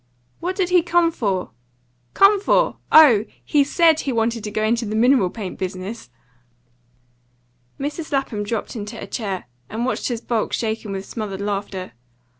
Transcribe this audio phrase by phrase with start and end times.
[0.39, 1.51] "What did he come for?"
[2.15, 2.77] "Come for?
[2.91, 3.23] Oh!
[3.45, 6.09] he SAID he wanted to go into the mineral paint business."
[7.79, 8.11] Mrs.
[8.11, 11.91] Lapham dropped into a chair, and watched his bulk shaken with smothered laughter.